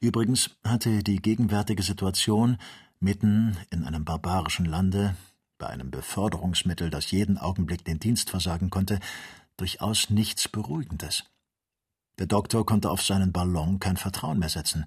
Übrigens 0.00 0.50
hatte 0.64 1.02
die 1.02 1.20
gegenwärtige 1.20 1.82
Situation 1.82 2.58
mitten 3.00 3.56
in 3.70 3.84
einem 3.84 4.04
barbarischen 4.04 4.66
Lande, 4.66 5.16
bei 5.58 5.68
einem 5.68 5.90
Beförderungsmittel, 5.90 6.90
das 6.90 7.10
jeden 7.10 7.38
Augenblick 7.38 7.84
den 7.84 8.00
Dienst 8.00 8.30
versagen 8.30 8.70
konnte, 8.70 8.98
durchaus 9.56 10.10
nichts 10.10 10.48
Beruhigendes. 10.48 11.24
Der 12.18 12.26
Doktor 12.26 12.64
konnte 12.64 12.90
auf 12.90 13.02
seinen 13.02 13.32
Ballon 13.32 13.80
kein 13.80 13.96
Vertrauen 13.96 14.38
mehr 14.38 14.48
setzen. 14.48 14.86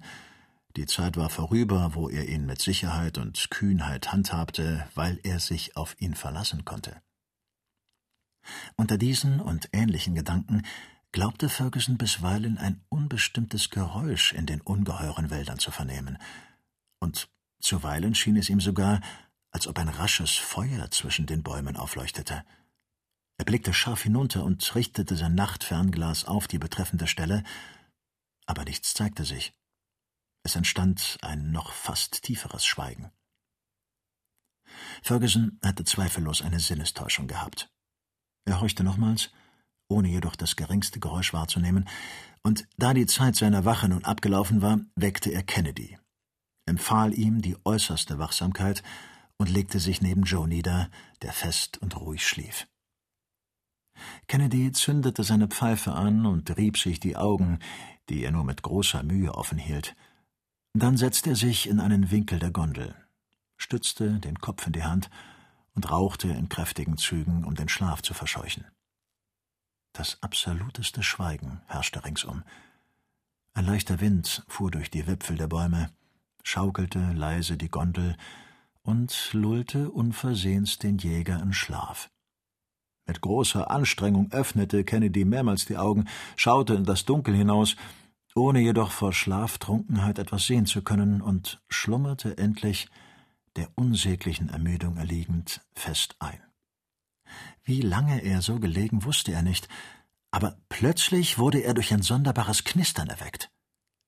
Die 0.76 0.86
Zeit 0.86 1.16
war 1.16 1.30
vorüber, 1.30 1.90
wo 1.94 2.08
er 2.08 2.28
ihn 2.28 2.46
mit 2.46 2.60
Sicherheit 2.60 3.18
und 3.18 3.50
Kühnheit 3.50 4.12
handhabte, 4.12 4.86
weil 4.94 5.18
er 5.22 5.40
sich 5.40 5.76
auf 5.76 5.96
ihn 6.00 6.14
verlassen 6.14 6.64
konnte. 6.64 7.00
Unter 8.76 8.96
diesen 8.96 9.40
und 9.40 9.68
ähnlichen 9.72 10.14
Gedanken 10.14 10.62
glaubte 11.18 11.48
Ferguson 11.48 11.98
bisweilen 11.98 12.58
ein 12.58 12.80
unbestimmtes 12.90 13.70
Geräusch 13.70 14.32
in 14.32 14.46
den 14.46 14.60
ungeheuren 14.60 15.30
Wäldern 15.30 15.58
zu 15.58 15.72
vernehmen, 15.72 16.16
und 17.00 17.28
zuweilen 17.60 18.14
schien 18.14 18.36
es 18.36 18.48
ihm 18.48 18.60
sogar, 18.60 19.00
als 19.50 19.66
ob 19.66 19.80
ein 19.80 19.88
rasches 19.88 20.36
Feuer 20.36 20.92
zwischen 20.92 21.26
den 21.26 21.42
Bäumen 21.42 21.76
aufleuchtete. 21.76 22.44
Er 23.36 23.44
blickte 23.44 23.74
scharf 23.74 24.02
hinunter 24.02 24.44
und 24.44 24.76
richtete 24.76 25.16
sein 25.16 25.34
Nachtfernglas 25.34 26.24
auf 26.24 26.46
die 26.46 26.60
betreffende 26.60 27.08
Stelle, 27.08 27.42
aber 28.46 28.62
nichts 28.62 28.94
zeigte 28.94 29.24
sich. 29.24 29.52
Es 30.44 30.54
entstand 30.54 31.18
ein 31.22 31.50
noch 31.50 31.72
fast 31.72 32.22
tieferes 32.22 32.64
Schweigen. 32.64 33.10
Ferguson 35.02 35.58
hatte 35.64 35.82
zweifellos 35.82 36.42
eine 36.42 36.60
Sinnestäuschung 36.60 37.26
gehabt. 37.26 37.72
Er 38.44 38.60
horchte 38.60 38.84
nochmals, 38.84 39.32
ohne 39.88 40.08
jedoch 40.08 40.36
das 40.36 40.56
geringste 40.56 41.00
Geräusch 41.00 41.32
wahrzunehmen, 41.32 41.88
und 42.42 42.66
da 42.76 42.94
die 42.94 43.06
Zeit 43.06 43.36
seiner 43.36 43.64
Wache 43.64 43.88
nun 43.88 44.04
abgelaufen 44.04 44.62
war, 44.62 44.80
weckte 44.94 45.30
er 45.30 45.42
Kennedy, 45.42 45.98
empfahl 46.66 47.12
ihm 47.12 47.42
die 47.42 47.56
äußerste 47.64 48.18
Wachsamkeit 48.18 48.82
und 49.38 49.50
legte 49.50 49.80
sich 49.80 50.00
neben 50.02 50.22
Joe 50.22 50.46
nieder, 50.46 50.90
der 51.22 51.32
fest 51.32 51.78
und 51.78 51.96
ruhig 51.98 52.26
schlief. 52.26 52.66
Kennedy 54.26 54.72
zündete 54.72 55.24
seine 55.24 55.48
Pfeife 55.48 55.92
an 55.92 56.26
und 56.26 56.56
rieb 56.56 56.78
sich 56.78 57.00
die 57.00 57.16
Augen, 57.16 57.58
die 58.08 58.22
er 58.22 58.30
nur 58.30 58.44
mit 58.44 58.62
großer 58.62 59.02
Mühe 59.02 59.34
offen 59.34 59.58
hielt. 59.58 59.96
Dann 60.74 60.96
setzte 60.96 61.30
er 61.30 61.36
sich 61.36 61.68
in 61.68 61.80
einen 61.80 62.10
Winkel 62.10 62.38
der 62.38 62.50
Gondel, 62.50 62.94
stützte 63.56 64.20
den 64.20 64.38
Kopf 64.38 64.66
in 64.66 64.72
die 64.72 64.84
Hand 64.84 65.10
und 65.74 65.90
rauchte 65.90 66.28
in 66.28 66.48
kräftigen 66.48 66.96
Zügen, 66.96 67.44
um 67.44 67.54
den 67.54 67.68
Schlaf 67.68 68.02
zu 68.02 68.14
verscheuchen. 68.14 68.64
Das 69.92 70.22
absoluteste 70.22 71.02
Schweigen 71.02 71.60
herrschte 71.66 72.04
ringsum. 72.04 72.44
Ein 73.54 73.66
leichter 73.66 74.00
Wind 74.00 74.44
fuhr 74.46 74.70
durch 74.70 74.90
die 74.90 75.06
Wipfel 75.06 75.36
der 75.36 75.48
Bäume, 75.48 75.90
schaukelte 76.44 77.12
leise 77.12 77.56
die 77.56 77.68
Gondel 77.68 78.16
und 78.82 79.30
lullte 79.32 79.90
unversehens 79.90 80.78
den 80.78 80.98
Jäger 80.98 81.42
in 81.42 81.52
Schlaf. 81.52 82.10
Mit 83.06 83.20
großer 83.20 83.70
Anstrengung 83.70 84.30
öffnete 84.32 84.84
Kennedy 84.84 85.24
mehrmals 85.24 85.64
die 85.64 85.78
Augen, 85.78 86.06
schaute 86.36 86.74
in 86.74 86.84
das 86.84 87.04
Dunkel 87.04 87.34
hinaus, 87.34 87.74
ohne 88.34 88.60
jedoch 88.60 88.90
vor 88.90 89.12
Schlaftrunkenheit 89.12 90.18
etwas 90.18 90.46
sehen 90.46 90.66
zu 90.66 90.82
können, 90.82 91.20
und 91.20 91.60
schlummerte 91.68 92.38
endlich, 92.38 92.88
der 93.56 93.68
unsäglichen 93.74 94.50
Ermüdung 94.50 94.98
erliegend, 94.98 95.62
fest 95.74 96.16
ein. 96.20 96.40
Wie 97.62 97.80
lange 97.80 98.22
er 98.22 98.42
so 98.42 98.58
gelegen, 98.58 99.04
wusste 99.04 99.32
er 99.32 99.42
nicht, 99.42 99.68
aber 100.30 100.58
plötzlich 100.68 101.38
wurde 101.38 101.60
er 101.60 101.74
durch 101.74 101.92
ein 101.92 102.02
sonderbares 102.02 102.64
Knistern 102.64 103.08
erweckt. 103.08 103.50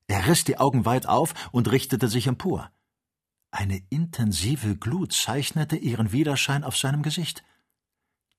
Er 0.07 0.27
riss 0.27 0.43
die 0.43 0.57
Augen 0.57 0.85
weit 0.85 1.07
auf 1.07 1.33
und 1.51 1.71
richtete 1.71 2.07
sich 2.07 2.27
empor. 2.27 2.71
Eine 3.51 3.81
intensive 3.89 4.77
Glut 4.77 5.13
zeichnete 5.13 5.75
ihren 5.75 6.11
Widerschein 6.11 6.63
auf 6.63 6.77
seinem 6.77 7.03
Gesicht. 7.03 7.43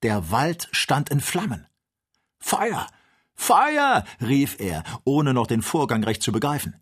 Der 0.03 0.31
Wald 0.31 0.69
stand 0.73 1.11
in 1.11 1.21
Flammen. 1.21 1.67
Feuer! 2.39 2.87
Feuer! 3.35 4.05
rief 4.21 4.59
er, 4.59 4.85
ohne 5.05 5.35
noch 5.35 5.47
den 5.47 5.63
Vorgang 5.63 6.05
recht 6.05 6.23
zu 6.23 6.33
begreifen. 6.33 6.77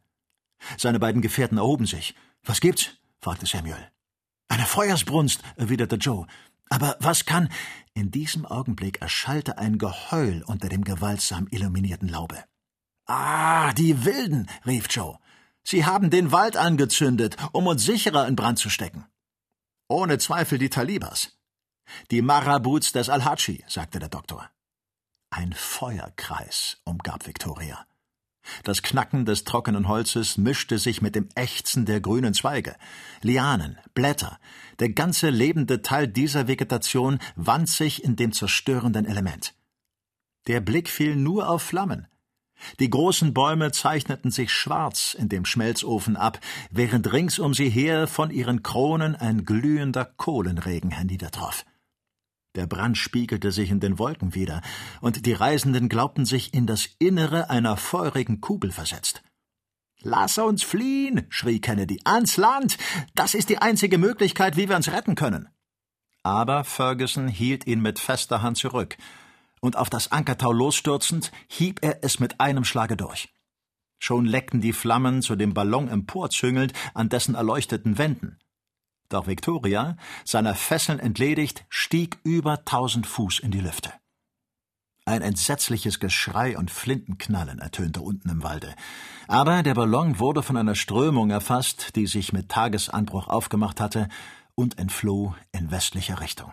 Seine 0.76 0.98
beiden 0.98 1.22
Gefährten 1.22 1.58
erhoben 1.58 1.86
sich. 1.86 2.14
Was 2.44 2.60
gibt's? 2.60 2.90
fragte 3.20 3.46
Samuel. 3.46 3.90
Eine 4.48 4.64
Feuersbrunst, 4.64 5.42
erwiderte 5.56 5.96
Joe. 5.96 6.26
Aber 6.70 6.96
was 7.00 7.26
kann? 7.26 7.50
In 7.92 8.10
diesem 8.10 8.46
Augenblick 8.46 9.02
erschallte 9.02 9.58
ein 9.58 9.76
Geheul 9.76 10.42
unter 10.46 10.68
dem 10.68 10.84
gewaltsam 10.84 11.48
illuminierten 11.50 12.08
Laube. 12.08 12.44
Ah, 13.06 13.72
die 13.74 14.04
Wilden, 14.04 14.48
rief 14.64 14.86
Joe. 14.88 15.18
Sie 15.64 15.84
haben 15.84 16.10
den 16.10 16.32
Wald 16.32 16.56
angezündet, 16.56 17.36
um 17.52 17.66
uns 17.66 17.84
sicherer 17.84 18.26
in 18.28 18.36
Brand 18.36 18.58
zu 18.58 18.70
stecken. 18.70 19.04
Ohne 19.88 20.18
Zweifel 20.18 20.58
die 20.58 20.70
Talibas. 20.70 21.36
Die 22.12 22.22
Marabouts 22.22 22.92
des 22.92 23.08
Al-Hadschi, 23.08 23.64
sagte 23.66 23.98
der 23.98 24.08
Doktor. 24.08 24.48
Ein 25.30 25.52
Feuerkreis 25.52 26.80
umgab 26.84 27.26
Victoria. 27.26 27.84
Das 28.64 28.82
Knacken 28.82 29.24
des 29.26 29.44
trockenen 29.44 29.88
Holzes 29.88 30.38
mischte 30.38 30.78
sich 30.78 31.02
mit 31.02 31.14
dem 31.14 31.28
Ächzen 31.34 31.84
der 31.86 32.00
grünen 32.00 32.34
Zweige. 32.34 32.76
Lianen, 33.22 33.78
Blätter, 33.94 34.38
der 34.78 34.90
ganze 34.90 35.30
lebende 35.30 35.82
Teil 35.82 36.08
dieser 36.08 36.48
Vegetation 36.48 37.18
wand 37.36 37.68
sich 37.68 38.02
in 38.02 38.16
dem 38.16 38.32
zerstörenden 38.32 39.04
Element. 39.04 39.54
Der 40.46 40.60
Blick 40.60 40.88
fiel 40.88 41.16
nur 41.16 41.48
auf 41.48 41.62
Flammen. 41.62 42.06
Die 42.78 42.90
großen 42.90 43.32
Bäume 43.32 43.72
zeichneten 43.72 44.30
sich 44.30 44.50
schwarz 44.52 45.14
in 45.14 45.28
dem 45.28 45.44
Schmelzofen 45.44 46.16
ab, 46.16 46.40
während 46.70 47.12
rings 47.12 47.38
um 47.38 47.54
sie 47.54 47.70
her 47.70 48.06
von 48.06 48.30
ihren 48.30 48.62
Kronen 48.62 49.16
ein 49.16 49.44
glühender 49.44 50.04
Kohlenregen 50.04 50.90
herniedertroff. 50.90 51.64
Der 52.56 52.66
Brand 52.66 52.98
spiegelte 52.98 53.52
sich 53.52 53.70
in 53.70 53.78
den 53.78 53.98
Wolken 53.98 54.34
wieder, 54.34 54.60
und 55.00 55.24
die 55.26 55.32
Reisenden 55.32 55.88
glaubten 55.88 56.26
sich 56.26 56.52
in 56.52 56.66
das 56.66 56.88
Innere 56.98 57.48
einer 57.48 57.76
feurigen 57.76 58.40
Kugel 58.40 58.72
versetzt. 58.72 59.22
Lass 60.02 60.38
uns 60.38 60.62
fliehen, 60.62 61.26
schrie 61.28 61.60
Kennedy, 61.60 62.00
ans 62.04 62.36
Land. 62.36 62.78
Das 63.14 63.34
ist 63.34 63.50
die 63.50 63.58
einzige 63.58 63.98
Möglichkeit, 63.98 64.56
wie 64.56 64.68
wir 64.68 64.76
uns 64.76 64.90
retten 64.90 65.14
können. 65.14 65.48
Aber 66.22 66.64
Ferguson 66.64 67.28
hielt 67.28 67.66
ihn 67.66 67.80
mit 67.80 67.98
fester 67.98 68.42
Hand 68.42 68.56
zurück, 68.56 68.96
und 69.60 69.76
auf 69.76 69.90
das 69.90 70.10
Ankertau 70.10 70.52
losstürzend, 70.52 71.30
hieb 71.48 71.80
er 71.82 72.02
es 72.02 72.18
mit 72.18 72.40
einem 72.40 72.64
Schlage 72.64 72.96
durch. 72.96 73.28
Schon 73.98 74.24
leckten 74.24 74.62
die 74.62 74.72
Flammen 74.72 75.20
zu 75.20 75.36
dem 75.36 75.52
Ballon 75.52 75.88
emporzüngelnd 75.88 76.72
an 76.94 77.10
dessen 77.10 77.34
erleuchteten 77.34 77.98
Wänden. 77.98 78.38
Doch 79.10 79.26
Victoria, 79.26 79.96
seiner 80.24 80.54
Fesseln 80.54 81.00
entledigt, 81.00 81.66
stieg 81.68 82.18
über 82.22 82.64
tausend 82.64 83.06
Fuß 83.06 83.40
in 83.40 83.50
die 83.50 83.60
Lüfte. 83.60 83.92
Ein 85.04 85.22
entsetzliches 85.22 85.98
Geschrei 85.98 86.56
und 86.56 86.70
Flintenknallen 86.70 87.58
ertönte 87.58 88.00
unten 88.00 88.28
im 88.30 88.44
Walde. 88.44 88.74
Aber 89.26 89.64
der 89.64 89.74
Ballon 89.74 90.20
wurde 90.20 90.44
von 90.44 90.56
einer 90.56 90.76
Strömung 90.76 91.30
erfasst, 91.30 91.96
die 91.96 92.06
sich 92.06 92.32
mit 92.32 92.48
Tagesanbruch 92.48 93.26
aufgemacht 93.26 93.80
hatte, 93.80 94.08
und 94.54 94.78
entfloh 94.78 95.34
in 95.52 95.70
westlicher 95.72 96.20
Richtung. 96.20 96.52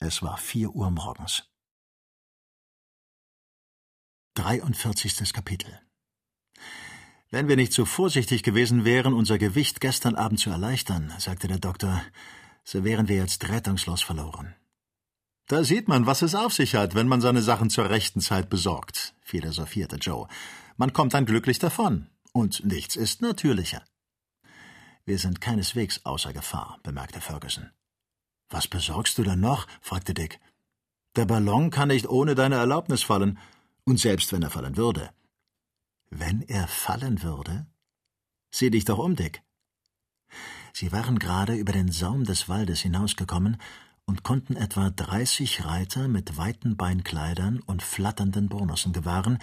Es 0.00 0.22
war 0.22 0.38
vier 0.38 0.74
Uhr 0.74 0.90
morgens. 0.90 1.44
43. 4.34 5.32
Kapitel 5.32 5.78
wenn 7.32 7.48
wir 7.48 7.56
nicht 7.56 7.72
so 7.72 7.86
vorsichtig 7.86 8.42
gewesen 8.42 8.84
wären, 8.84 9.14
unser 9.14 9.38
Gewicht 9.38 9.80
gestern 9.80 10.14
Abend 10.16 10.38
zu 10.38 10.50
erleichtern, 10.50 11.12
sagte 11.18 11.48
der 11.48 11.58
Doktor, 11.58 12.02
so 12.62 12.84
wären 12.84 13.08
wir 13.08 13.16
jetzt 13.16 13.48
rettungslos 13.48 14.02
verloren. 14.02 14.54
Da 15.48 15.64
sieht 15.64 15.88
man, 15.88 16.04
was 16.04 16.20
es 16.20 16.34
auf 16.34 16.52
sich 16.52 16.74
hat, 16.74 16.94
wenn 16.94 17.08
man 17.08 17.22
seine 17.22 17.40
Sachen 17.40 17.70
zur 17.70 17.88
rechten 17.88 18.20
Zeit 18.20 18.50
besorgt, 18.50 19.14
philosophierte 19.22 19.96
Joe. 19.96 20.28
Man 20.76 20.92
kommt 20.92 21.14
dann 21.14 21.24
glücklich 21.24 21.58
davon, 21.58 22.06
und 22.32 22.66
nichts 22.66 22.96
ist 22.96 23.22
natürlicher. 23.22 23.82
Wir 25.06 25.18
sind 25.18 25.40
keineswegs 25.40 26.04
außer 26.04 26.34
Gefahr, 26.34 26.80
bemerkte 26.82 27.22
Ferguson. 27.22 27.70
Was 28.50 28.68
besorgst 28.68 29.16
du 29.16 29.22
denn 29.22 29.40
noch? 29.40 29.66
fragte 29.80 30.12
Dick. 30.12 30.38
Der 31.16 31.24
Ballon 31.24 31.70
kann 31.70 31.88
nicht 31.88 32.06
ohne 32.08 32.34
deine 32.34 32.56
Erlaubnis 32.56 33.02
fallen, 33.02 33.38
und 33.84 33.98
selbst 33.98 34.32
wenn 34.32 34.42
er 34.42 34.50
fallen 34.50 34.76
würde, 34.76 35.10
wenn 36.12 36.42
er 36.42 36.68
fallen 36.68 37.22
würde? 37.22 37.66
Sieh 38.50 38.70
dich 38.70 38.84
doch 38.84 38.98
um, 38.98 39.16
Dick. 39.16 39.42
Sie 40.72 40.92
waren 40.92 41.18
gerade 41.18 41.54
über 41.54 41.72
den 41.72 41.90
Saum 41.90 42.24
des 42.24 42.48
Waldes 42.48 42.80
hinausgekommen 42.80 43.56
und 44.04 44.22
konnten 44.22 44.56
etwa 44.56 44.90
dreißig 44.90 45.64
Reiter 45.64 46.08
mit 46.08 46.36
weiten 46.36 46.76
Beinkleidern 46.76 47.60
und 47.60 47.82
flatternden 47.82 48.48
Burnussen 48.48 48.92
gewahren, 48.92 49.38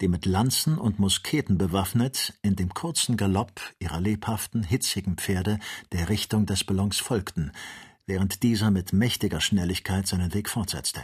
die 0.00 0.08
mit 0.08 0.26
Lanzen 0.26 0.78
und 0.78 0.98
Musketen 0.98 1.58
bewaffnet 1.58 2.34
in 2.42 2.54
dem 2.54 2.72
kurzen 2.72 3.16
Galopp 3.16 3.60
ihrer 3.78 4.00
lebhaften, 4.00 4.62
hitzigen 4.62 5.16
Pferde 5.16 5.58
der 5.92 6.08
Richtung 6.08 6.46
des 6.46 6.62
Ballons 6.64 6.98
folgten, 6.98 7.52
während 8.06 8.42
dieser 8.42 8.70
mit 8.70 8.92
mächtiger 8.92 9.40
Schnelligkeit 9.40 10.06
seinen 10.06 10.34
Weg 10.34 10.50
fortsetzte. 10.50 11.02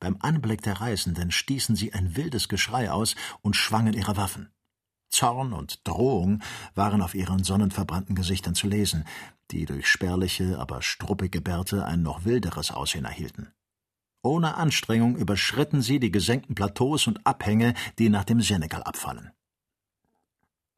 Beim 0.00 0.16
Anblick 0.20 0.62
der 0.62 0.80
Reisenden 0.80 1.30
stießen 1.30 1.76
sie 1.76 1.92
ein 1.92 2.16
wildes 2.16 2.48
Geschrei 2.48 2.90
aus 2.90 3.14
und 3.42 3.56
schwangen 3.56 3.94
ihre 3.94 4.16
Waffen. 4.16 4.50
Zorn 5.08 5.52
und 5.52 5.86
Drohung 5.86 6.42
waren 6.74 7.00
auf 7.00 7.14
ihren 7.14 7.44
sonnenverbrannten 7.44 8.16
Gesichtern 8.16 8.54
zu 8.54 8.66
lesen, 8.66 9.04
die 9.50 9.64
durch 9.64 9.86
spärliche, 9.86 10.58
aber 10.58 10.82
struppige 10.82 11.40
Bärte 11.40 11.84
ein 11.84 12.02
noch 12.02 12.24
wilderes 12.24 12.70
Aussehen 12.70 13.04
erhielten. 13.04 13.52
Ohne 14.22 14.56
Anstrengung 14.56 15.16
überschritten 15.16 15.82
sie 15.82 16.00
die 16.00 16.10
gesenkten 16.10 16.54
Plateaus 16.54 17.06
und 17.06 17.24
Abhänge, 17.26 17.74
die 17.98 18.08
nach 18.08 18.24
dem 18.24 18.40
Senegal 18.40 18.82
abfallen. 18.82 19.30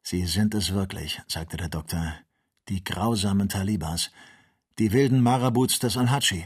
Sie 0.03 0.25
sind 0.25 0.53
es 0.53 0.73
wirklich, 0.73 1.21
sagte 1.27 1.57
der 1.57 1.69
Doktor, 1.69 2.13
die 2.69 2.83
grausamen 2.83 3.49
Talibas, 3.49 4.11
die 4.79 4.91
wilden 4.91 5.21
Marabuts 5.21 5.79
des 5.79 5.97
Al-Hadschi. 5.97 6.45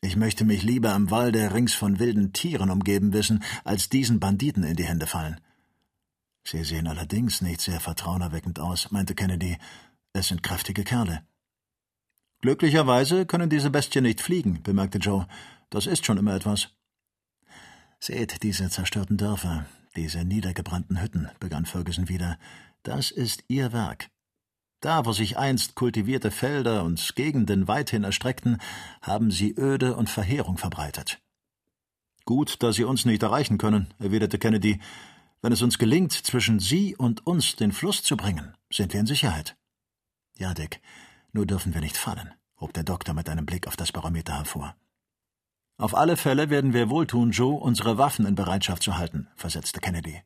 Ich 0.00 0.16
möchte 0.16 0.44
mich 0.44 0.62
lieber 0.62 0.94
im 0.94 1.10
Walde 1.10 1.52
rings 1.54 1.74
von 1.74 1.98
wilden 1.98 2.32
Tieren 2.32 2.70
umgeben 2.70 3.12
wissen, 3.12 3.42
als 3.64 3.88
diesen 3.88 4.20
Banditen 4.20 4.62
in 4.62 4.76
die 4.76 4.84
Hände 4.84 5.06
fallen. 5.06 5.40
Sie 6.44 6.62
sehen 6.62 6.86
allerdings 6.86 7.40
nicht 7.40 7.60
sehr 7.60 7.80
vertrauenerweckend 7.80 8.60
aus, 8.60 8.90
meinte 8.92 9.14
Kennedy. 9.14 9.58
Es 10.12 10.28
sind 10.28 10.42
kräftige 10.42 10.84
Kerle. 10.84 11.22
Glücklicherweise 12.40 13.26
können 13.26 13.50
diese 13.50 13.70
Bestien 13.70 14.04
nicht 14.04 14.20
fliegen, 14.20 14.62
bemerkte 14.62 14.98
Joe. 14.98 15.26
Das 15.70 15.86
ist 15.86 16.06
schon 16.06 16.18
immer 16.18 16.34
etwas. 16.36 16.68
Seht 17.98 18.42
diese 18.42 18.70
zerstörten 18.70 19.16
Dörfer, 19.16 19.66
diese 19.96 20.24
niedergebrannten 20.24 21.02
Hütten, 21.02 21.30
begann 21.40 21.66
Ferguson 21.66 22.08
wieder. 22.08 22.38
Das 22.82 23.10
ist 23.10 23.42
ihr 23.48 23.72
Werk. 23.72 24.10
Da, 24.80 25.06
wo 25.06 25.12
sich 25.12 25.38
einst 25.38 25.74
kultivierte 25.74 26.30
Felder 26.30 26.84
und 26.84 27.16
Gegenden 27.16 27.66
weithin 27.66 28.04
erstreckten, 28.04 28.58
haben 29.02 29.30
sie 29.30 29.54
Öde 29.56 29.96
und 29.96 30.10
Verheerung 30.10 30.58
verbreitet. 30.58 31.20
Gut, 32.26 32.60
dass 32.64 32.74
Sie 32.74 32.84
uns 32.84 33.04
nicht 33.04 33.22
erreichen 33.22 33.56
können, 33.56 33.94
erwiderte 34.00 34.38
Kennedy. 34.38 34.80
Wenn 35.42 35.52
es 35.52 35.62
uns 35.62 35.78
gelingt, 35.78 36.12
zwischen 36.12 36.58
Sie 36.58 36.96
und 36.96 37.24
uns 37.24 37.54
den 37.54 37.70
Fluss 37.70 38.02
zu 38.02 38.16
bringen, 38.16 38.54
sind 38.68 38.92
wir 38.92 39.00
in 39.00 39.06
Sicherheit. 39.06 39.56
Ja, 40.36 40.52
Dick, 40.52 40.80
nur 41.32 41.46
dürfen 41.46 41.72
wir 41.72 41.80
nicht 41.80 41.96
fallen, 41.96 42.34
hob 42.60 42.72
der 42.72 42.82
Doktor 42.82 43.14
mit 43.14 43.28
einem 43.28 43.46
Blick 43.46 43.68
auf 43.68 43.76
das 43.76 43.92
Barometer 43.92 44.34
hervor. 44.34 44.74
Auf 45.78 45.94
alle 45.94 46.16
Fälle 46.16 46.50
werden 46.50 46.72
wir 46.72 46.90
wohltun, 46.90 47.30
Joe, 47.30 47.60
unsere 47.60 47.96
Waffen 47.96 48.26
in 48.26 48.34
Bereitschaft 48.34 48.82
zu 48.82 48.96
halten, 48.96 49.28
versetzte 49.36 49.80
Kennedy. 49.80 50.20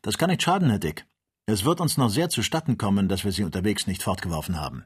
Das 0.00 0.16
kann 0.16 0.30
nicht 0.30 0.42
schaden, 0.42 0.70
Herr 0.70 0.78
Dick. 0.78 1.04
Es 1.52 1.66
wird 1.66 1.82
uns 1.82 1.98
noch 1.98 2.08
sehr 2.08 2.30
zustatten 2.30 2.78
kommen, 2.78 3.08
dass 3.08 3.24
wir 3.24 3.32
sie 3.32 3.44
unterwegs 3.44 3.86
nicht 3.86 4.02
fortgeworfen 4.02 4.58
haben. 4.58 4.84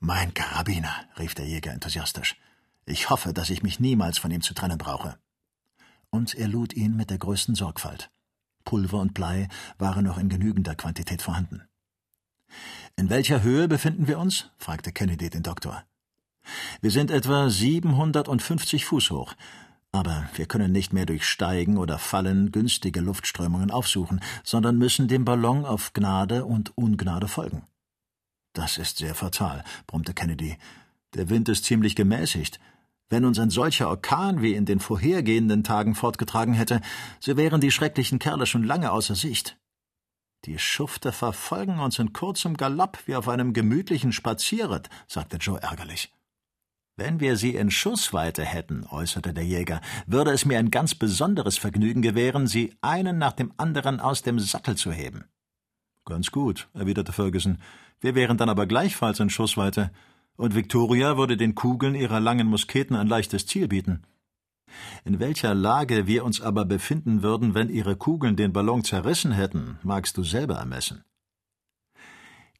Mein 0.00 0.34
Karabiner, 0.34 0.94
rief 1.18 1.34
der 1.34 1.46
Jäger 1.46 1.72
enthusiastisch. 1.72 2.36
Ich 2.84 3.08
hoffe, 3.08 3.32
dass 3.32 3.48
ich 3.48 3.62
mich 3.62 3.80
niemals 3.80 4.18
von 4.18 4.30
ihm 4.30 4.42
zu 4.42 4.52
trennen 4.52 4.76
brauche. 4.76 5.16
Und 6.10 6.34
er 6.34 6.46
lud 6.46 6.74
ihn 6.74 6.94
mit 6.94 7.08
der 7.08 7.16
größten 7.16 7.54
Sorgfalt. 7.54 8.10
Pulver 8.66 9.00
und 9.00 9.14
Blei 9.14 9.48
waren 9.78 10.04
noch 10.04 10.18
in 10.18 10.28
genügender 10.28 10.74
Quantität 10.74 11.22
vorhanden. 11.22 11.62
In 12.96 13.08
welcher 13.08 13.40
Höhe 13.40 13.66
befinden 13.66 14.06
wir 14.06 14.18
uns? 14.18 14.50
fragte 14.58 14.92
Kennedy 14.92 15.30
den 15.30 15.42
Doktor. 15.42 15.84
Wir 16.82 16.90
sind 16.90 17.10
etwa 17.10 17.48
750 17.48 18.84
Fuß 18.84 19.10
hoch, 19.10 19.34
aber 19.92 20.28
wir 20.34 20.46
können 20.46 20.72
nicht 20.72 20.94
mehr 20.94 21.04
durch 21.04 21.24
Steigen 21.24 21.76
oder 21.76 21.98
Fallen 21.98 22.50
günstige 22.50 23.00
Luftströmungen 23.00 23.70
aufsuchen, 23.70 24.20
sondern 24.42 24.78
müssen 24.78 25.06
dem 25.06 25.26
Ballon 25.26 25.66
auf 25.66 25.92
Gnade 25.92 26.46
und 26.46 26.76
Ungnade 26.76 27.28
folgen. 27.28 27.62
Das 28.54 28.78
ist 28.78 28.98
sehr 28.98 29.14
fatal, 29.14 29.64
brummte 29.86 30.14
Kennedy. 30.14 30.56
Der 31.14 31.28
Wind 31.28 31.48
ist 31.50 31.64
ziemlich 31.64 31.94
gemäßigt. 31.94 32.58
Wenn 33.10 33.26
uns 33.26 33.38
ein 33.38 33.50
solcher 33.50 33.88
Orkan 33.88 34.40
wie 34.40 34.54
in 34.54 34.64
den 34.64 34.80
vorhergehenden 34.80 35.64
Tagen 35.64 35.94
fortgetragen 35.94 36.54
hätte, 36.54 36.80
so 37.20 37.36
wären 37.36 37.60
die 37.60 37.70
schrecklichen 37.70 38.18
Kerle 38.18 38.46
schon 38.46 38.64
lange 38.64 38.90
außer 38.90 39.14
Sicht. 39.14 39.58
Die 40.46 40.58
Schufte 40.58 41.12
verfolgen 41.12 41.78
uns 41.78 41.98
in 41.98 42.14
kurzem 42.14 42.56
Galopp 42.56 42.98
wie 43.06 43.14
auf 43.14 43.28
einem 43.28 43.52
gemütlichen 43.52 44.12
Spazierritt, 44.12 44.88
sagte 45.06 45.36
Joe 45.36 45.60
ärgerlich. 45.60 46.10
Wenn 46.96 47.20
wir 47.20 47.36
sie 47.36 47.54
in 47.54 47.70
Schussweite 47.70 48.44
hätten, 48.44 48.84
äußerte 48.86 49.32
der 49.32 49.44
Jäger, 49.44 49.80
würde 50.06 50.30
es 50.32 50.44
mir 50.44 50.58
ein 50.58 50.70
ganz 50.70 50.94
besonderes 50.94 51.56
Vergnügen 51.56 52.02
gewähren, 52.02 52.46
sie 52.46 52.74
einen 52.82 53.16
nach 53.16 53.32
dem 53.32 53.52
anderen 53.56 53.98
aus 53.98 54.22
dem 54.22 54.38
Sattel 54.38 54.76
zu 54.76 54.92
heben. 54.92 55.24
Ganz 56.04 56.30
gut, 56.30 56.68
erwiderte 56.74 57.12
Ferguson. 57.12 57.58
Wir 58.00 58.14
wären 58.14 58.36
dann 58.36 58.50
aber 58.50 58.66
gleichfalls 58.66 59.20
in 59.20 59.30
Schussweite 59.30 59.90
und 60.36 60.54
Victoria 60.54 61.16
würde 61.16 61.36
den 61.36 61.54
Kugeln 61.54 61.94
ihrer 61.94 62.20
langen 62.20 62.48
Musketen 62.48 62.96
ein 62.96 63.06
leichtes 63.06 63.46
Ziel 63.46 63.68
bieten. 63.68 64.02
In 65.04 65.18
welcher 65.18 65.54
Lage 65.54 66.06
wir 66.06 66.24
uns 66.24 66.40
aber 66.40 66.64
befinden 66.64 67.22
würden, 67.22 67.54
wenn 67.54 67.68
ihre 67.68 67.96
Kugeln 67.96 68.36
den 68.36 68.52
Ballon 68.52 68.84
zerrissen 68.84 69.32
hätten, 69.32 69.78
magst 69.82 70.16
du 70.16 70.24
selber 70.24 70.56
ermessen. 70.56 71.04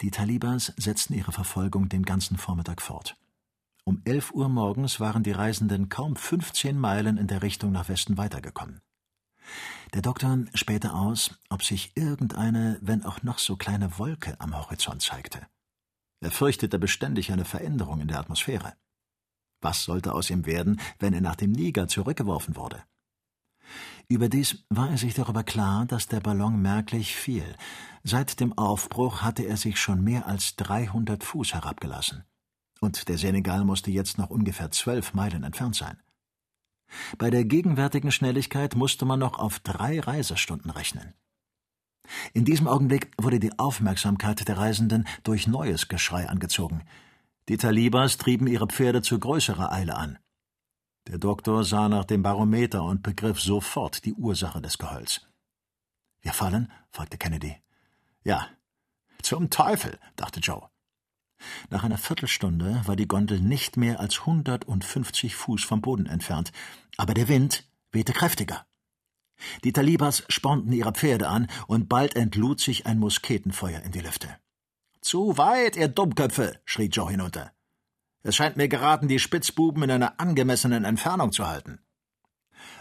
Die 0.01 0.11
Talibas 0.11 0.73
setzten 0.77 1.15
ihre 1.15 1.33
Verfolgung 1.33 1.89
den 1.89 2.05
ganzen 2.05 2.37
Vormittag 2.37 2.83
fort. 2.83 3.17
Um 3.85 4.01
elf 4.05 4.33
Uhr 4.33 4.49
morgens 4.49 5.01
waren 5.01 5.25
die 5.25 5.33
Reisenden 5.33 5.89
kaum 5.89 6.15
fünfzehn 6.15 6.79
Meilen 6.79 7.17
in 7.17 7.27
der 7.27 7.43
Richtung 7.43 7.73
nach 7.73 7.89
Westen 7.89 8.17
weitergekommen. 8.17 8.81
Der 9.93 10.03
Doktor 10.03 10.39
spähte 10.55 10.95
aus, 10.95 11.39
ob 11.51 11.65
sich 11.65 11.97
irgendeine, 11.97 12.79
wenn 12.81 13.05
auch 13.05 13.23
noch 13.23 13.39
so 13.39 13.57
kleine 13.57 13.99
Wolke 13.99 14.41
am 14.41 14.57
Horizont 14.57 15.03
zeigte. 15.03 15.47
Er 16.21 16.31
fürchtete 16.31 16.79
beständig 16.79 17.33
eine 17.33 17.45
Veränderung 17.45 18.01
in 18.01 18.09
der 18.09 18.21
Atmosphäre. 18.21 18.75
Was 19.61 19.85
sollte 19.85 20.15
aus 20.15 20.31
ihm 20.31 20.47
werden, 20.47 20.81
wenn 21.01 21.13
er 21.13 21.21
nach 21.21 21.37
dem 21.37 21.51
Niger 21.51 21.89
zurückgeworfen 21.89 22.55
wurde? 22.57 22.83
Überdies 24.09 24.65
war 24.69 24.91
er 24.91 24.99
sich 24.99 25.15
darüber 25.15 25.43
klar, 25.43 25.87
dass 25.87 26.07
der 26.07 26.21
Ballon 26.21 26.61
merklich 26.63 27.17
fiel. 27.17 27.57
Seit 28.05 28.39
dem 28.41 28.57
Aufbruch 28.57 29.23
hatte 29.23 29.43
er 29.43 29.57
sich 29.57 29.81
schon 29.81 30.03
mehr 30.03 30.27
als 30.27 30.57
300 30.57 31.23
Fuß 31.25 31.55
herabgelassen. 31.55 32.25
Und 32.83 33.09
der 33.09 33.17
Senegal 33.17 33.65
musste 33.65 33.93
jetzt 33.93 34.19
noch 34.19 34.29
ungefähr 34.29 34.73
zwölf 34.73 35.15
Meilen 35.15 35.45
entfernt 35.45 35.77
sein. 35.77 36.03
Bei 37.17 37.31
der 37.31 37.45
gegenwärtigen 37.45 38.11
Schnelligkeit 38.11 38.75
musste 38.75 39.05
man 39.05 39.21
noch 39.21 39.39
auf 39.39 39.61
drei 39.61 40.01
Reisestunden 40.01 40.69
rechnen. 40.69 41.15
In 42.33 42.45
diesem 42.45 42.67
Augenblick 42.67 43.13
wurde 43.17 43.39
die 43.39 43.57
Aufmerksamkeit 43.57 44.49
der 44.49 44.59
Reisenden 44.59 45.07
durch 45.23 45.47
neues 45.47 45.87
Geschrei 45.87 46.29
angezogen. 46.29 46.83
Die 47.49 47.57
Talibas 47.57 48.19
trieben 48.19 48.49
ihre 48.49 48.67
Pferde 48.67 49.01
zu 49.01 49.17
größerer 49.17 49.71
Eile 49.71 49.95
an. 49.95 50.19
Der 51.07 51.19
Doktor 51.19 51.63
sah 51.63 51.89
nach 51.89 52.05
dem 52.05 52.25
Barometer 52.25 52.83
und 52.83 53.05
begriff 53.05 53.41
sofort 53.41 54.05
die 54.05 54.15
Ursache 54.15 54.61
des 54.61 54.77
Gehölls. 54.77 55.25
Wir 56.21 56.33
fallen? 56.33 56.73
fragte 56.91 57.17
Kennedy. 57.17 57.57
Ja. 58.25 58.49
Zum 59.23 59.51
Teufel, 59.51 60.01
dachte 60.17 60.41
Joe. 60.41 60.72
Nach 61.71 61.85
einer 61.85 61.99
Viertelstunde 61.99 62.83
war 62.85 62.97
die 62.97 63.09
Gondel 63.09 63.41
nicht 63.41 63.77
mehr 63.77 64.01
als 64.01 64.27
hundertundfünfzig 64.27 65.35
Fuß 65.35 65.65
vom 65.65 65.81
Boden 65.81 66.07
entfernt, 66.07 66.53
aber 66.97 67.15
der 67.15 67.29
Wind 67.29 67.65
wehte 67.91 68.13
kräftiger. 68.13 68.67
Die 69.65 69.73
Talibas 69.73 70.25
spornten 70.29 70.73
ihre 70.73 70.93
Pferde 70.93 71.29
an, 71.29 71.49
und 71.67 71.89
bald 71.89 72.15
entlud 72.15 72.61
sich 72.61 72.87
ein 72.87 72.99
Musketenfeuer 72.99 73.81
in 73.83 73.93
die 73.93 74.01
Lüfte. 74.01 74.29
Zu 75.01 75.37
weit, 75.37 75.77
ihr 75.77 75.89
Dummköpfe, 75.89 76.61
schrie 76.65 76.87
Joe 76.87 77.11
hinunter. 77.11 77.53
Es 78.23 78.37
scheint 78.37 78.57
mir 78.57 78.69
geraten, 78.69 79.09
die 79.09 79.19
Spitzbuben 79.19 79.83
in 79.83 79.91
einer 79.91 80.21
angemessenen 80.21 80.85
Entfernung 80.85 81.33
zu 81.33 81.49
halten. 81.49 81.81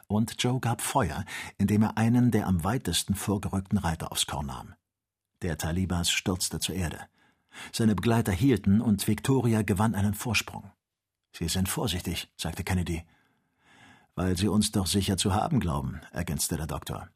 Und 0.05 0.35
Joe 0.43 0.59
gab 0.59 0.81
Feuer, 0.81 1.25
indem 1.57 1.81
er 1.81 1.97
einen 1.97 2.29
der 2.29 2.45
am 2.45 2.63
weitesten 2.63 3.15
vorgerückten 3.15 3.79
Reiter 3.79 4.11
aufs 4.11 4.27
Korn 4.27 4.45
nahm. 4.45 4.75
Der 5.41 5.57
Talibas 5.57 6.11
stürzte 6.11 6.59
zur 6.59 6.75
Erde. 6.75 6.99
Seine 7.71 7.95
Begleiter 7.95 8.31
hielten, 8.31 8.81
und 8.81 9.07
Victoria 9.07 9.61
gewann 9.61 9.95
einen 9.95 10.13
Vorsprung. 10.13 10.71
Sie 11.33 11.47
sind 11.47 11.69
vorsichtig, 11.69 12.31
sagte 12.35 12.63
Kennedy. 12.63 13.03
Weil 14.15 14.37
Sie 14.37 14.47
uns 14.47 14.71
doch 14.71 14.87
sicher 14.87 15.17
zu 15.17 15.33
haben 15.33 15.59
glauben, 15.59 16.01
ergänzte 16.11 16.57
der 16.57 16.67
Doktor. 16.67 17.09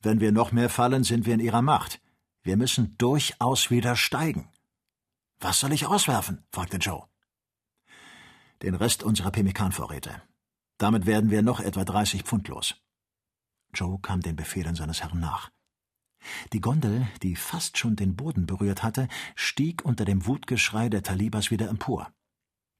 Wenn 0.00 0.20
wir 0.20 0.32
noch 0.32 0.52
mehr 0.52 0.68
fallen, 0.68 1.04
sind 1.04 1.26
wir 1.26 1.34
in 1.34 1.40
Ihrer 1.40 1.62
Macht. 1.62 2.00
Wir 2.42 2.56
müssen 2.56 2.96
durchaus 2.98 3.70
wieder 3.70 3.96
steigen. 3.96 4.48
Was 5.40 5.60
soll 5.60 5.72
ich 5.72 5.86
auswerfen? 5.86 6.44
fragte 6.50 6.76
Joe. 6.76 7.04
Den 8.62 8.74
Rest 8.74 9.02
unserer 9.02 9.30
Pemmikanvorräte. 9.30 10.22
Damit 10.78 11.06
werden 11.06 11.30
wir 11.30 11.42
noch 11.42 11.60
etwa 11.60 11.84
30 11.84 12.22
Pfund 12.22 12.48
los. 12.48 12.76
Joe 13.74 13.98
kam 14.00 14.20
den 14.20 14.36
Befehlen 14.36 14.74
seines 14.74 15.02
Herrn 15.02 15.20
nach. 15.20 15.50
Die 16.52 16.60
Gondel, 16.60 17.06
die 17.22 17.36
fast 17.36 17.78
schon 17.78 17.96
den 17.96 18.16
Boden 18.16 18.46
berührt 18.46 18.82
hatte, 18.82 19.08
stieg 19.34 19.84
unter 19.84 20.04
dem 20.04 20.26
Wutgeschrei 20.26 20.88
der 20.88 21.02
Talibas 21.02 21.50
wieder 21.50 21.68
empor. 21.68 22.12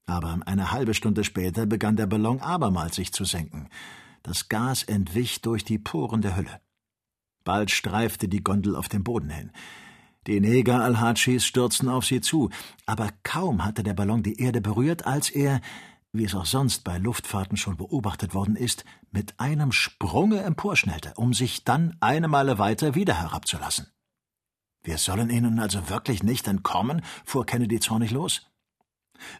Aber 0.05 0.39
eine 0.45 0.71
halbe 0.71 0.93
Stunde 0.93 1.23
später 1.23 1.65
begann 1.65 1.95
der 1.95 2.07
Ballon 2.07 2.41
abermals 2.41 2.95
sich 2.95 3.13
zu 3.13 3.25
senken. 3.25 3.69
Das 4.21 4.49
Gas 4.49 4.83
entwich 4.83 5.41
durch 5.41 5.63
die 5.63 5.79
Poren 5.79 6.21
der 6.21 6.35
Hülle. 6.35 6.61
Bald 7.43 7.71
streifte 7.71 8.27
die 8.27 8.43
Gondel 8.43 8.75
auf 8.75 8.87
dem 8.89 9.03
Boden 9.03 9.29
hin. 9.29 9.51
Die 10.27 10.39
Neger 10.39 10.81
Al-Hadschis 10.81 11.45
stürzten 11.45 11.89
auf 11.89 12.05
sie 12.05 12.21
zu, 12.21 12.49
aber 12.85 13.09
kaum 13.23 13.65
hatte 13.65 13.83
der 13.83 13.93
Ballon 13.93 14.23
die 14.23 14.39
Erde 14.39 14.61
berührt, 14.61 15.05
als 15.05 15.29
er, 15.29 15.59
wie 16.13 16.25
es 16.25 16.35
auch 16.35 16.45
sonst 16.45 16.83
bei 16.83 16.99
Luftfahrten 16.99 17.57
schon 17.57 17.75
beobachtet 17.75 18.33
worden 18.33 18.55
ist, 18.55 18.85
mit 19.11 19.39
einem 19.39 19.71
Sprunge 19.71 20.41
emporschnellte, 20.41 21.13
um 21.15 21.33
sich 21.33 21.63
dann 21.63 21.97
eine 21.99 22.27
Meile 22.27 22.59
weiter 22.59 22.95
wieder 22.95 23.15
herabzulassen. 23.15 23.87
Wir 24.83 24.97
sollen 24.99 25.29
ihnen 25.29 25.59
also 25.59 25.89
wirklich 25.89 26.23
nicht 26.23 26.47
entkommen? 26.47 27.01
fuhr 27.25 27.45
Kennedy 27.45 27.79
zornig 27.79 28.11
los. 28.11 28.47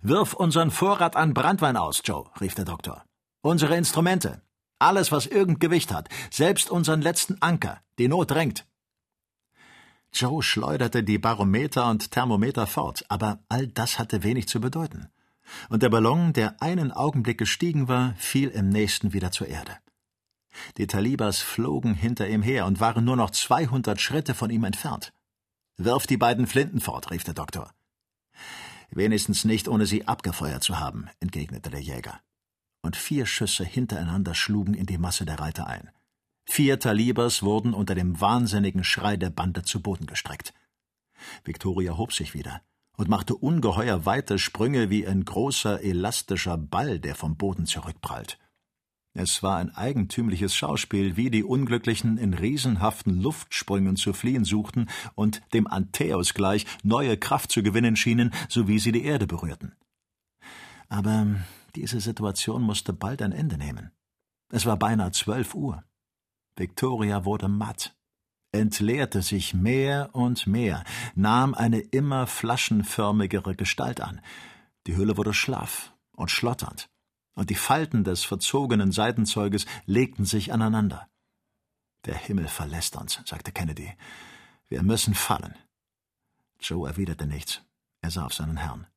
Wirf 0.01 0.33
unseren 0.33 0.71
Vorrat 0.71 1.15
an 1.15 1.33
Brandwein 1.33 1.77
aus, 1.77 2.01
Joe, 2.03 2.25
rief 2.41 2.55
der 2.55 2.65
Doktor. 2.65 3.05
Unsere 3.41 3.75
Instrumente. 3.77 4.41
Alles, 4.79 5.11
was 5.11 5.27
irgend 5.27 5.59
Gewicht 5.59 5.91
hat. 5.91 6.09
Selbst 6.31 6.71
unseren 6.71 7.01
letzten 7.01 7.41
Anker. 7.41 7.81
Die 7.99 8.07
Not 8.07 8.31
drängt. 8.31 8.65
Joe 10.13 10.41
schleuderte 10.41 11.03
die 11.03 11.17
Barometer 11.17 11.89
und 11.89 12.11
Thermometer 12.11 12.67
fort, 12.67 13.03
aber 13.09 13.39
all 13.49 13.67
das 13.67 13.99
hatte 13.99 14.23
wenig 14.23 14.47
zu 14.47 14.61
bedeuten. 14.61 15.09
Und 15.69 15.83
der 15.83 15.89
Ballon, 15.89 16.33
der 16.33 16.61
einen 16.61 16.91
Augenblick 16.91 17.37
gestiegen 17.37 17.87
war, 17.87 18.15
fiel 18.15 18.49
im 18.49 18.69
nächsten 18.69 19.13
wieder 19.13 19.31
zur 19.31 19.47
Erde. 19.47 19.77
Die 20.77 20.87
Talibas 20.87 21.39
flogen 21.39 21.95
hinter 21.95 22.27
ihm 22.29 22.41
her 22.41 22.65
und 22.65 22.79
waren 22.79 23.05
nur 23.05 23.15
noch 23.15 23.31
zweihundert 23.31 24.01
Schritte 24.01 24.33
von 24.33 24.49
ihm 24.49 24.63
entfernt. 24.63 25.13
Wirf 25.77 26.05
die 26.05 26.17
beiden 26.17 26.47
Flinten 26.47 26.79
fort, 26.79 27.11
rief 27.11 27.23
der 27.23 27.33
Doktor. 27.33 27.73
Wenigstens 28.91 29.43
nicht, 29.43 29.67
ohne 29.67 29.87
sie 29.87 30.07
abgefeuert 30.07 30.63
zu 30.63 30.79
haben, 30.79 31.09
entgegnete 31.19 31.71
der 31.71 31.81
Jäger. 31.81 32.19
Und 32.83 32.95
vier 32.95 33.25
Schüsse 33.25 33.63
hintereinander 33.63 34.35
schlugen 34.35 34.75
in 34.75 34.85
die 34.85 34.97
Masse 34.97 35.25
der 35.25 35.39
Reiter 35.39 35.67
ein. 35.67 35.89
Vier 36.45 36.79
Talibers 36.79 37.41
wurden 37.41 37.73
unter 37.73 37.95
dem 37.95 38.19
wahnsinnigen 38.19 38.83
Schrei 38.83 39.17
der 39.17 39.29
Bande 39.29 39.63
zu 39.63 39.81
Boden 39.81 40.05
gestreckt. 40.05 40.53
Victoria 41.43 41.97
hob 41.97 42.13
sich 42.13 42.33
wieder 42.33 42.61
und 42.97 43.09
machte 43.09 43.35
ungeheuer 43.35 44.05
weite 44.05 44.39
Sprünge 44.39 44.89
wie 44.89 45.07
ein 45.07 45.25
großer 45.25 45.81
elastischer 45.81 46.57
Ball, 46.57 46.99
der 46.99 47.15
vom 47.15 47.37
Boden 47.37 47.65
zurückprallt. 47.65 48.37
Es 49.15 49.43
war 49.43 49.57
ein 49.57 49.69
eigentümliches 49.75 50.55
Schauspiel, 50.55 51.15
wie 51.15 51.29
die 51.29 51.43
Unglücklichen 51.43 52.17
in 52.17 52.33
riesenhaften 52.33 53.21
Luftsprüngen 53.21 53.95
zu 53.95 54.11
fliehen 54.13 54.43
suchten 54.43 54.89
und 55.13 55.43
dem 55.53 55.67
Antäus 55.67 56.33
gleich 56.33 56.65
neue 56.81 57.15
Kraft 57.17 57.51
zu 57.51 57.61
gewinnen 57.61 57.95
schienen, 57.95 58.31
so 58.49 58.67
wie 58.67 58.79
sie 58.79 58.91
die 58.91 59.03
Erde 59.03 59.27
berührten. 59.27 59.75
Aber 60.89 61.27
diese 61.75 61.99
Situation 61.99 62.63
musste 62.63 62.91
bald 62.91 63.21
ein 63.21 63.31
Ende 63.31 63.57
nehmen. 63.57 63.91
Es 64.51 64.65
war 64.65 64.77
beinahe 64.77 65.11
zwölf 65.11 65.53
Uhr. 65.53 65.83
Victoria 66.55 67.23
wurde 67.25 67.47
matt, 67.47 67.95
entleerte 68.53 69.21
sich 69.21 69.53
mehr 69.53 70.11
und 70.13 70.47
mehr, 70.47 70.83
nahm 71.15 71.53
eine 71.53 71.79
immer 71.79 72.27
flaschenförmigere 72.27 73.55
Gestalt 73.55 73.99
an. 73.99 74.21
Die 74.87 74.95
Hülle 74.95 75.17
wurde 75.17 75.33
schlaff 75.33 75.93
und 76.13 76.31
schlotternd 76.31 76.89
und 77.35 77.49
die 77.49 77.55
Falten 77.55 78.03
des 78.03 78.23
verzogenen 78.23 78.91
Seitenzeuges 78.91 79.65
legten 79.85 80.25
sich 80.25 80.53
aneinander. 80.53 81.09
Der 82.05 82.15
Himmel 82.15 82.47
verlässt 82.47 82.95
uns, 82.95 83.19
sagte 83.25 83.51
Kennedy. 83.51 83.93
Wir 84.67 84.83
müssen 84.83 85.13
fallen. 85.13 85.55
Joe 86.59 86.87
erwiderte 86.87 87.25
nichts. 87.25 87.61
Er 88.01 88.11
sah 88.11 88.25
auf 88.25 88.33
seinen 88.33 88.57
Herrn. 88.57 88.87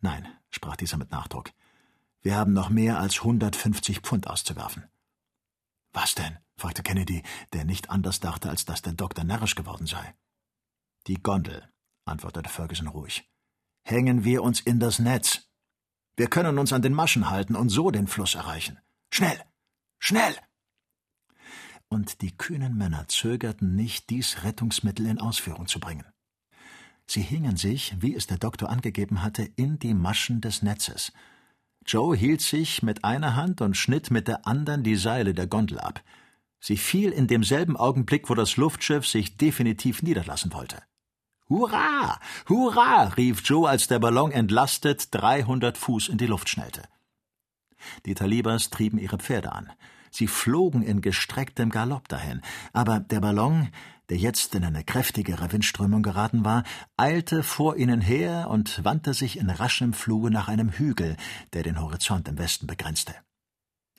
Nein, 0.00 0.28
sprach 0.50 0.76
dieser 0.76 0.96
mit 0.96 1.10
Nachdruck. 1.10 1.50
Wir 2.20 2.36
haben 2.36 2.52
noch 2.52 2.68
mehr 2.68 2.98
als 2.98 3.18
150 3.18 4.00
Pfund 4.00 4.26
auszuwerfen. 4.28 4.84
Was 5.92 6.14
denn? 6.14 6.38
Fragte 6.58 6.82
Kennedy, 6.82 7.22
der 7.52 7.64
nicht 7.64 7.90
anders 7.90 8.20
dachte, 8.20 8.50
als 8.50 8.64
dass 8.64 8.82
der 8.82 8.92
Doktor 8.92 9.24
närrisch 9.24 9.54
geworden 9.54 9.86
sei. 9.86 10.14
Die 11.06 11.22
Gondel, 11.22 11.68
antwortete 12.04 12.50
Ferguson 12.50 12.88
ruhig. 12.88 13.28
Hängen 13.82 14.24
wir 14.24 14.42
uns 14.42 14.60
in 14.60 14.80
das 14.80 14.98
Netz. 14.98 15.48
Wir 16.16 16.28
können 16.28 16.58
uns 16.58 16.72
an 16.72 16.82
den 16.82 16.92
Maschen 16.92 17.30
halten 17.30 17.54
und 17.54 17.68
so 17.68 17.90
den 17.90 18.08
Fluss 18.08 18.34
erreichen. 18.34 18.78
Schnell! 19.10 19.40
Schnell! 19.98 20.36
Und 21.88 22.20
die 22.20 22.36
kühnen 22.36 22.76
Männer 22.76 23.08
zögerten 23.08 23.74
nicht, 23.74 24.10
dies 24.10 24.44
Rettungsmittel 24.44 25.06
in 25.06 25.20
Ausführung 25.20 25.66
zu 25.68 25.80
bringen. 25.80 26.04
Sie 27.06 27.22
hingen 27.22 27.56
sich, 27.56 27.96
wie 28.00 28.14
es 28.14 28.26
der 28.26 28.36
Doktor 28.36 28.68
angegeben 28.68 29.22
hatte, 29.22 29.42
in 29.56 29.78
die 29.78 29.94
Maschen 29.94 30.42
des 30.42 30.62
Netzes. 30.62 31.12
Joe 31.86 32.14
hielt 32.14 32.42
sich 32.42 32.82
mit 32.82 33.04
einer 33.04 33.34
Hand 33.34 33.62
und 33.62 33.78
schnitt 33.78 34.10
mit 34.10 34.28
der 34.28 34.46
anderen 34.46 34.82
die 34.82 34.96
Seile 34.96 35.32
der 35.32 35.46
Gondel 35.46 35.80
ab. 35.80 36.02
Sie 36.60 36.76
fiel 36.76 37.10
in 37.10 37.26
demselben 37.26 37.76
Augenblick, 37.76 38.28
wo 38.28 38.34
das 38.34 38.56
Luftschiff 38.56 39.06
sich 39.06 39.36
definitiv 39.36 40.02
niederlassen 40.02 40.52
wollte. 40.52 40.82
Hurra! 41.48 42.20
Hurra! 42.48 43.04
rief 43.16 43.42
Joe, 43.44 43.68
als 43.68 43.86
der 43.86 43.98
Ballon 43.98 44.32
entlastet 44.32 45.14
dreihundert 45.14 45.78
Fuß 45.78 46.08
in 46.08 46.18
die 46.18 46.26
Luft 46.26 46.48
schnellte. 46.48 46.82
Die 48.06 48.14
Talibas 48.14 48.70
trieben 48.70 48.98
ihre 48.98 49.18
Pferde 49.18 49.52
an. 49.52 49.72
Sie 50.10 50.26
flogen 50.26 50.82
in 50.82 51.00
gestrecktem 51.00 51.70
Galopp 51.70 52.08
dahin, 52.08 52.40
aber 52.72 53.00
der 53.00 53.20
Ballon, 53.20 53.68
der 54.08 54.16
jetzt 54.16 54.54
in 54.54 54.64
eine 54.64 54.84
kräftigere 54.84 55.52
Windströmung 55.52 56.02
geraten 56.02 56.44
war, 56.44 56.64
eilte 56.96 57.42
vor 57.42 57.76
ihnen 57.76 58.00
her 58.00 58.48
und 58.50 58.84
wandte 58.84 59.14
sich 59.14 59.38
in 59.38 59.50
raschem 59.50 59.92
Fluge 59.92 60.30
nach 60.30 60.48
einem 60.48 60.70
Hügel, 60.70 61.16
der 61.52 61.62
den 61.62 61.80
Horizont 61.80 62.26
im 62.28 62.38
Westen 62.38 62.66
begrenzte. 62.66 63.14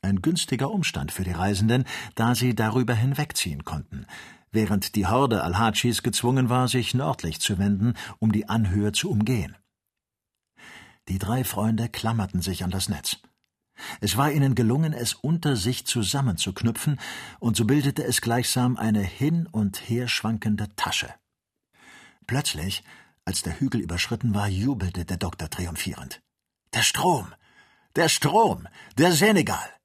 Ein 0.02 0.22
günstiger 0.22 0.72
Umstand 0.72 1.12
für 1.12 1.24
die 1.24 1.32
Reisenden, 1.32 1.86
da 2.16 2.36
sie 2.36 2.56
darüber 2.56 2.94
hinwegziehen 2.94 3.66
konnten 3.66 4.06
während 4.52 4.96
die 4.96 5.08
Horde 5.08 5.44
Al-Hajis 5.44 6.04
gezwungen 6.04 6.50
war, 6.50 6.68
sich 6.68 6.94
nördlich 6.94 7.40
zu 7.40 7.58
wenden, 7.58 7.94
um 8.20 8.32
die 8.32 8.50
Anhöhe 8.50 8.92
zu 8.92 9.10
umgehen. 9.10 9.56
Die 11.08 11.20
drei 11.20 11.44
Freunde 11.44 11.90
klammerten 11.90 12.42
sich 12.42 12.64
an 12.64 12.72
das 12.72 12.90
Netz. 12.90 13.18
Es 14.02 14.18
war 14.18 14.32
ihnen 14.32 14.56
gelungen, 14.56 14.94
es 14.94 15.14
unter 15.14 15.56
sich 15.56 15.86
zusammenzuknüpfen, 15.86 17.00
und 17.40 17.56
so 17.56 17.66
bildete 17.66 18.04
es 18.04 18.22
gleichsam 18.22 18.78
eine 18.78 19.02
hin 19.02 19.48
und 19.52 19.90
her 19.90 20.08
schwankende 20.08 20.68
Tasche. 20.76 21.14
Plötzlich, 22.28 22.84
als 23.26 23.42
der 23.42 23.60
Hügel 23.60 23.82
überschritten 23.82 24.36
war, 24.36 24.50
jubelte 24.50 25.06
der 25.06 25.18
Doktor 25.18 25.50
triumphierend. 25.50 26.22
Der 26.74 26.82
Strom! 26.82 27.34
Der 27.96 28.10
Strom! 28.10 28.68
Der 28.98 29.14
Senegal! 29.14 29.79